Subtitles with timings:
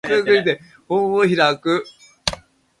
[0.87, 1.85] 本を開く